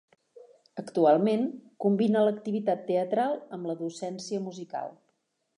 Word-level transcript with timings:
Actualment, 0.81 1.43
combina 1.85 2.25
l'activitat 2.29 2.83
teatral 2.89 3.39
amb 3.59 3.73
la 3.73 3.79
docència 3.85 4.45
musical. 4.51 4.95